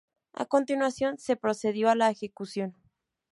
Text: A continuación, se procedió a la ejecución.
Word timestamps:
A 0.33 0.45
continuación, 0.47 1.19
se 1.19 1.35
procedió 1.35 1.87
a 1.87 1.93
la 1.95 2.09
ejecución. 2.09 2.75